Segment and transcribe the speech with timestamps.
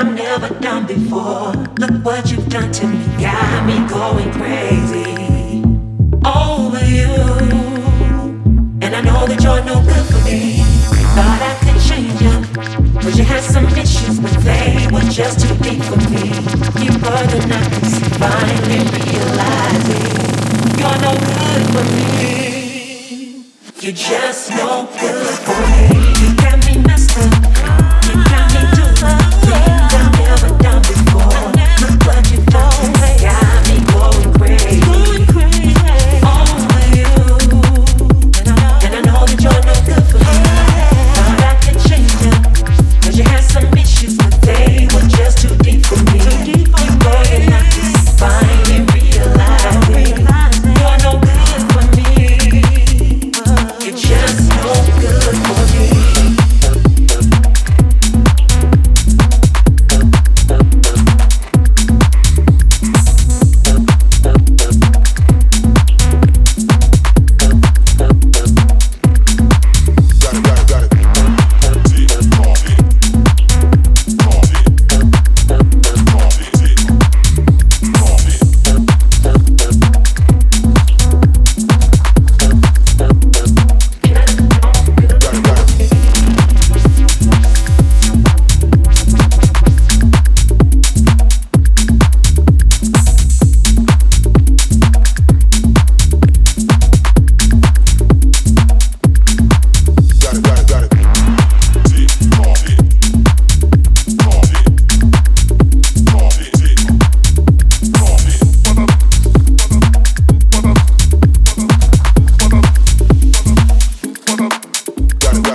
[0.00, 1.52] I'm never done before.
[1.76, 5.62] Look what you've done to me, got me going crazy
[6.24, 7.12] over you.
[8.80, 10.64] And I know that you're no good for me.
[11.12, 12.32] Thought I could change you,
[12.94, 16.32] but you had some issues, but they were just too deep for me.
[16.80, 17.68] You were the night
[18.16, 20.16] finally realizing
[20.80, 23.44] you're no good for me.
[23.82, 25.49] You're just no good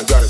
[0.00, 0.29] got it, got it.